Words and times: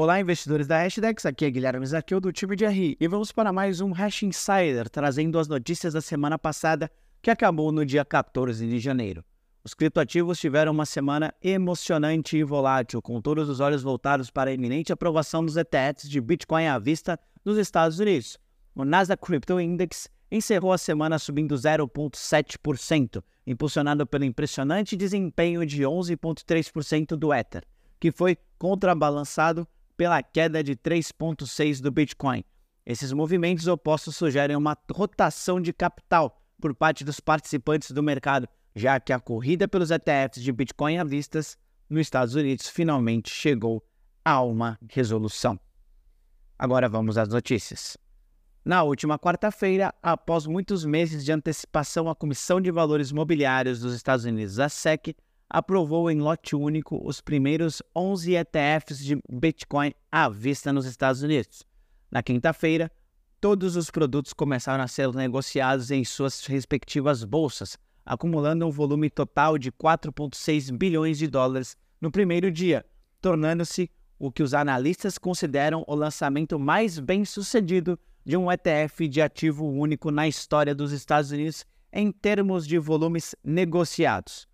Olá, 0.00 0.20
investidores 0.20 0.68
da 0.68 0.78
Hashdex, 0.78 1.26
aqui 1.26 1.44
é 1.44 1.50
Guilherme 1.50 1.84
Zaqueu 1.84 2.20
do 2.20 2.32
time 2.32 2.54
de 2.54 2.64
RI 2.64 2.96
e 3.00 3.08
vamos 3.08 3.32
para 3.32 3.52
mais 3.52 3.80
um 3.80 3.90
Hash 3.90 4.22
Insider, 4.22 4.88
trazendo 4.88 5.40
as 5.40 5.48
notícias 5.48 5.92
da 5.92 6.00
semana 6.00 6.38
passada 6.38 6.88
que 7.20 7.32
acabou 7.32 7.72
no 7.72 7.84
dia 7.84 8.04
14 8.04 8.64
de 8.64 8.78
janeiro. 8.78 9.24
Os 9.64 9.74
criptoativos 9.74 10.38
tiveram 10.38 10.70
uma 10.70 10.86
semana 10.86 11.34
emocionante 11.42 12.36
e 12.36 12.44
volátil, 12.44 13.02
com 13.02 13.20
todos 13.20 13.48
os 13.48 13.58
olhos 13.58 13.82
voltados 13.82 14.30
para 14.30 14.50
a 14.50 14.52
iminente 14.52 14.92
aprovação 14.92 15.44
dos 15.44 15.56
ETFs 15.56 16.08
de 16.08 16.20
Bitcoin 16.20 16.68
à 16.68 16.78
vista 16.78 17.18
nos 17.44 17.58
Estados 17.58 17.98
Unidos. 17.98 18.38
O 18.76 18.84
Nasdaq 18.84 19.20
Crypto 19.20 19.58
Index 19.58 20.08
encerrou 20.30 20.72
a 20.72 20.78
semana 20.78 21.18
subindo 21.18 21.56
0,7%, 21.56 23.20
impulsionado 23.44 24.06
pelo 24.06 24.22
impressionante 24.22 24.96
desempenho 24.96 25.66
de 25.66 25.82
11,3% 25.82 27.16
do 27.16 27.34
Ether, 27.34 27.64
que 27.98 28.12
foi 28.12 28.38
contrabalançado 28.60 29.66
pela 29.98 30.22
queda 30.22 30.62
de 30.62 30.76
3,6% 30.76 31.82
do 31.82 31.90
Bitcoin. 31.90 32.44
Esses 32.86 33.12
movimentos 33.12 33.66
opostos 33.66 34.16
sugerem 34.16 34.56
uma 34.56 34.78
rotação 34.94 35.60
de 35.60 35.72
capital 35.72 36.40
por 36.60 36.72
parte 36.72 37.04
dos 37.04 37.18
participantes 37.18 37.90
do 37.90 38.02
mercado, 38.02 38.48
já 38.74 39.00
que 39.00 39.12
a 39.12 39.18
corrida 39.18 39.66
pelos 39.66 39.90
ETFs 39.90 40.40
de 40.40 40.52
Bitcoin 40.52 40.98
à 40.98 41.04
vista 41.04 41.40
nos 41.90 42.00
Estados 42.00 42.36
Unidos 42.36 42.68
finalmente 42.68 43.28
chegou 43.28 43.84
a 44.24 44.40
uma 44.40 44.78
resolução. 44.88 45.58
Agora 46.56 46.88
vamos 46.88 47.18
às 47.18 47.28
notícias. 47.28 47.96
Na 48.64 48.84
última 48.84 49.18
quarta-feira, 49.18 49.92
após 50.00 50.46
muitos 50.46 50.84
meses 50.84 51.24
de 51.24 51.32
antecipação, 51.32 52.08
a 52.08 52.14
Comissão 52.14 52.60
de 52.60 52.70
Valores 52.70 53.10
Mobiliários 53.10 53.80
dos 53.80 53.94
Estados 53.94 54.24
Unidos, 54.24 54.60
a 54.60 54.68
SEC, 54.68 55.16
aprovou 55.50 56.10
em 56.10 56.20
lote 56.20 56.54
único 56.54 57.00
os 57.02 57.20
primeiros 57.20 57.82
11 57.96 58.34
ETFs 58.34 58.98
de 58.98 59.18
Bitcoin 59.30 59.92
à 60.12 60.28
vista 60.28 60.72
nos 60.72 60.86
Estados 60.86 61.22
Unidos. 61.22 61.64
Na 62.10 62.22
quinta-feira, 62.22 62.90
todos 63.40 63.76
os 63.76 63.90
produtos 63.90 64.32
começaram 64.32 64.82
a 64.82 64.88
ser 64.88 65.12
negociados 65.14 65.90
em 65.90 66.04
suas 66.04 66.44
respectivas 66.46 67.24
bolsas, 67.24 67.78
acumulando 68.04 68.66
um 68.66 68.70
volume 68.70 69.08
total 69.08 69.56
de 69.58 69.72
4,6 69.72 70.76
bilhões 70.76 71.18
de 71.18 71.26
dólares 71.26 71.76
no 72.00 72.10
primeiro 72.10 72.50
dia, 72.50 72.84
tornando-se 73.20 73.90
o 74.18 74.32
que 74.32 74.42
os 74.42 74.52
analistas 74.52 75.16
consideram 75.16 75.84
o 75.86 75.94
lançamento 75.94 76.58
mais 76.58 76.98
bem 76.98 77.24
sucedido 77.24 77.98
de 78.24 78.36
um 78.36 78.50
ETF 78.50 79.08
de 79.08 79.22
ativo 79.22 79.66
único 79.66 80.10
na 80.10 80.26
história 80.28 80.74
dos 80.74 80.92
Estados 80.92 81.30
Unidos 81.30 81.64
em 81.92 82.12
termos 82.12 82.66
de 82.66 82.78
volumes 82.78 83.34
negociados. 83.42 84.46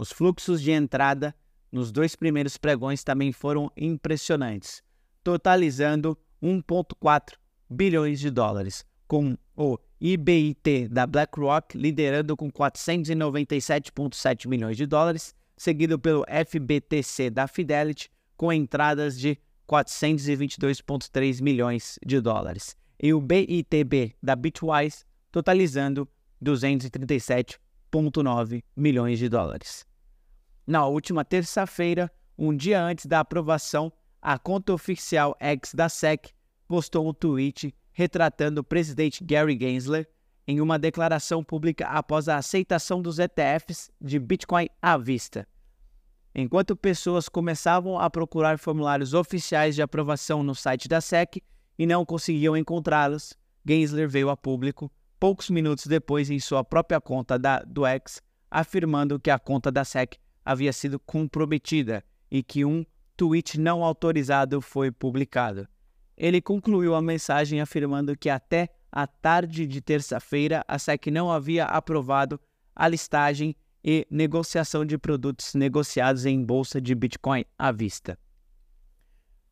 Os 0.00 0.10
fluxos 0.10 0.60
de 0.62 0.70
entrada 0.70 1.34
nos 1.70 1.92
dois 1.92 2.16
primeiros 2.16 2.56
pregões 2.56 3.04
também 3.04 3.32
foram 3.32 3.70
impressionantes, 3.76 4.82
totalizando 5.22 6.16
1,4 6.42 7.34
bilhões 7.68 8.18
de 8.18 8.30
dólares, 8.30 8.82
com 9.06 9.36
o 9.54 9.76
IBIT 10.00 10.88
da 10.88 11.06
BlackRock 11.06 11.76
liderando 11.76 12.34
com 12.34 12.50
497,7 12.50 14.48
milhões 14.48 14.78
de 14.78 14.86
dólares, 14.86 15.34
seguido 15.54 15.98
pelo 15.98 16.24
FBTC 16.46 17.28
da 17.28 17.46
Fidelity 17.46 18.10
com 18.38 18.50
entradas 18.50 19.20
de 19.20 19.36
422,3 19.68 21.42
milhões 21.42 21.98
de 22.02 22.22
dólares, 22.22 22.74
e 22.98 23.12
o 23.12 23.20
BITB 23.20 24.16
da 24.22 24.34
Bitwise 24.34 25.04
totalizando 25.30 26.08
237,9 26.42 28.64
milhões 28.74 29.18
de 29.18 29.28
dólares. 29.28 29.89
Na 30.70 30.86
última 30.86 31.24
terça-feira, 31.24 32.08
um 32.38 32.56
dia 32.56 32.80
antes 32.80 33.04
da 33.04 33.18
aprovação, 33.18 33.92
a 34.22 34.38
conta 34.38 34.72
oficial 34.72 35.36
X 35.40 35.74
da 35.74 35.88
SEC 35.88 36.30
postou 36.68 37.08
um 37.08 37.12
tweet 37.12 37.74
retratando 37.90 38.60
o 38.60 38.64
presidente 38.64 39.24
Gary 39.24 39.58
Gensler 39.60 40.08
em 40.46 40.60
uma 40.60 40.78
declaração 40.78 41.42
pública 41.42 41.88
após 41.88 42.28
a 42.28 42.36
aceitação 42.36 43.02
dos 43.02 43.18
ETFs 43.18 43.90
de 44.00 44.20
Bitcoin 44.20 44.68
à 44.80 44.96
vista. 44.96 45.44
Enquanto 46.32 46.76
pessoas 46.76 47.28
começavam 47.28 47.98
a 47.98 48.08
procurar 48.08 48.56
formulários 48.56 49.12
oficiais 49.12 49.74
de 49.74 49.82
aprovação 49.82 50.40
no 50.44 50.54
site 50.54 50.86
da 50.86 51.00
SEC 51.00 51.42
e 51.76 51.84
não 51.84 52.06
conseguiam 52.06 52.56
encontrá-los, 52.56 53.36
Gensler 53.66 54.08
veio 54.08 54.30
a 54.30 54.36
público 54.36 54.88
poucos 55.18 55.50
minutos 55.50 55.88
depois 55.88 56.30
em 56.30 56.38
sua 56.38 56.62
própria 56.62 57.00
conta 57.00 57.36
da, 57.36 57.58
do 57.58 57.84
X, 57.84 58.22
afirmando 58.48 59.18
que 59.18 59.30
a 59.30 59.38
conta 59.40 59.72
da 59.72 59.84
SEC 59.84 60.16
havia 60.44 60.72
sido 60.72 60.98
comprometida 60.98 62.04
e 62.30 62.42
que 62.42 62.64
um 62.64 62.84
tweet 63.16 63.58
não 63.58 63.84
autorizado 63.84 64.60
foi 64.60 64.90
publicado. 64.90 65.68
Ele 66.16 66.40
concluiu 66.40 66.94
a 66.94 67.02
mensagem 67.02 67.60
afirmando 67.60 68.16
que 68.16 68.28
até 68.28 68.68
a 68.92 69.06
tarde 69.06 69.66
de 69.66 69.80
terça-feira 69.80 70.64
a 70.66 70.78
SEC 70.78 71.10
não 71.10 71.30
havia 71.30 71.64
aprovado 71.64 72.40
a 72.74 72.88
listagem 72.88 73.54
e 73.82 74.06
negociação 74.10 74.84
de 74.84 74.98
produtos 74.98 75.54
negociados 75.54 76.26
em 76.26 76.42
bolsa 76.44 76.80
de 76.80 76.94
Bitcoin 76.94 77.44
à 77.58 77.72
vista. 77.72 78.18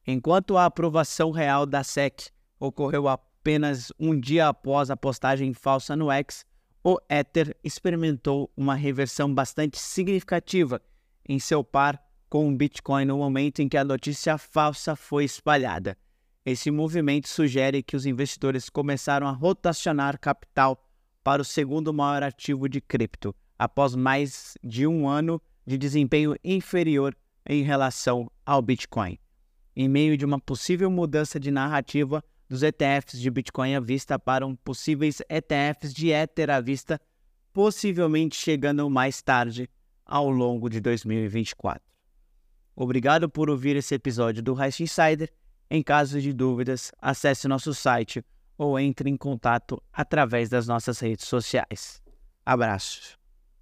Enquanto 0.06 0.56
a 0.56 0.65
aprovação 0.65 1.31
real 1.31 1.66
da 1.66 1.84
SEC 1.84 2.31
ocorreu 2.59 3.09
apenas 3.09 3.93
um 3.99 4.19
dia 4.19 4.49
após 4.49 4.91
a 4.91 4.97
postagem 4.97 5.53
falsa 5.53 5.94
no 5.94 6.10
X, 6.10 6.44
o 6.88 6.99
Ether 7.06 7.54
experimentou 7.62 8.50
uma 8.56 8.75
reversão 8.75 9.34
bastante 9.34 9.78
significativa 9.78 10.81
em 11.28 11.38
seu 11.38 11.62
par 11.62 12.03
com 12.31 12.49
o 12.49 12.56
Bitcoin 12.56 13.04
no 13.04 13.19
momento 13.19 13.60
em 13.60 13.69
que 13.69 13.76
a 13.76 13.84
notícia 13.84 14.38
falsa 14.38 14.97
foi 14.97 15.25
espalhada. 15.25 15.99
Esse 16.47 16.71
movimento 16.71 17.28
sugere 17.28 17.82
que 17.82 17.94
os 17.94 18.06
investidores 18.06 18.71
começaram 18.71 19.26
a 19.26 19.32
rotacionar 19.32 20.19
capital 20.19 20.82
para 21.22 21.43
o 21.43 21.44
segundo 21.44 21.93
maior 21.93 22.22
ativo 22.22 22.66
de 22.66 22.81
cripto, 22.81 23.37
após 23.59 23.94
mais 23.94 24.56
de 24.65 24.87
um 24.87 25.06
ano 25.06 25.43
de 25.66 25.76
desempenho 25.76 26.37
inferior 26.43 27.15
em 27.47 27.62
relação 27.62 28.32
ao 28.47 28.62
Bitcoin. 28.62 29.19
Em 29.76 29.91
meio 29.91 30.16
de 30.16 30.25
uma 30.25 30.41
possível 30.41 30.91
mudança 30.91 31.38
de 31.38 31.50
narrativa, 31.50 32.25
dos 32.49 32.63
ETFs 32.63 33.19
de 33.19 33.31
Bitcoin 33.31 33.75
à 33.75 33.81
vista 33.81 34.19
para 34.19 34.47
um 34.47 34.57
possíveis 34.57 35.21
ETFs 35.29 35.93
de 35.93 36.11
Ether 36.11 36.51
à 36.51 36.61
vista, 36.61 37.01
possivelmente 37.53 38.37
chegando 38.37 38.89
mais 38.89 39.21
tarde 39.21 39.69
ao 40.05 40.31
longo 40.31 40.69
de 40.71 40.81
2024. 40.81 41.83
Obrigado 42.75 43.29
por 43.29 43.51
ouvir 43.51 43.77
esse 43.77 43.95
episódio 43.95 44.43
do 44.43 44.55
Hash 44.55 44.81
Insider. 44.81 45.31
Em 45.71 45.83
caso 45.83 46.21
de 46.21 46.33
dúvidas, 46.33 46.93
acesse 47.03 47.49
nosso 47.49 47.75
site 47.75 48.25
ou 48.57 48.79
entre 48.79 49.11
em 49.11 49.17
contato 49.17 49.83
através 49.93 50.49
das 50.49 50.67
nossas 50.67 50.99
redes 51.01 51.27
sociais. 51.27 52.01
Abraços. 52.47 53.18